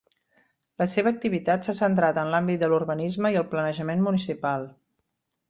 La 0.81 0.85
seva 0.93 1.11
activitat 1.15 1.67
s’ha 1.69 1.75
centrat 1.79 2.17
en 2.21 2.31
l’àmbit 2.37 2.65
de 2.65 2.71
l’urbanisme 2.73 3.33
i 3.37 3.39
el 3.43 3.47
planejament 3.53 4.03
municipal. 4.09 4.69